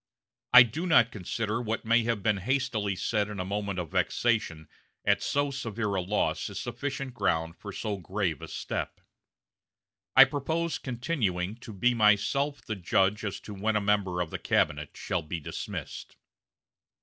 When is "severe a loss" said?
5.51-6.49